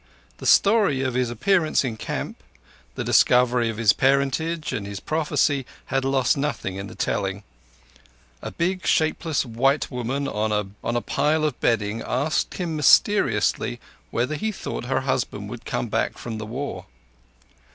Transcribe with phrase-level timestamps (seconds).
[0.39, 2.41] The story of his appearance in camp,
[2.95, 7.43] the discovery of his parentage, and his prophecy, had lost nothing in the telling.
[8.41, 13.79] A big, shapeless white woman on a pile of bedding asked him mysteriously
[14.09, 16.87] whether he thought her husband would come back from the war.